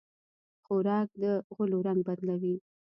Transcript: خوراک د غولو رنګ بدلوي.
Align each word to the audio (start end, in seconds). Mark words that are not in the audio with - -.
خوراک 0.65 1.09
د 1.23 1.25
غولو 1.55 1.77
رنګ 1.87 2.01
بدلوي. 2.07 2.55